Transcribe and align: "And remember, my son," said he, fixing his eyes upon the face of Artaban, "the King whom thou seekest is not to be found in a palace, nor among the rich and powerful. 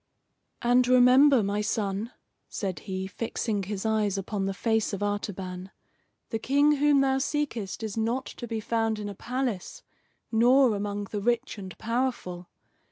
"And 0.63 0.87
remember, 0.87 1.43
my 1.43 1.61
son," 1.61 2.11
said 2.49 2.79
he, 2.89 3.05
fixing 3.05 3.61
his 3.61 3.85
eyes 3.85 4.17
upon 4.17 4.47
the 4.47 4.53
face 4.55 4.93
of 4.93 5.03
Artaban, 5.03 5.69
"the 6.31 6.39
King 6.39 6.77
whom 6.77 7.01
thou 7.01 7.19
seekest 7.19 7.83
is 7.83 7.97
not 7.97 8.25
to 8.25 8.47
be 8.47 8.59
found 8.59 8.97
in 8.97 9.09
a 9.09 9.13
palace, 9.13 9.83
nor 10.31 10.73
among 10.75 11.03
the 11.11 11.21
rich 11.21 11.59
and 11.59 11.77
powerful. 11.77 12.49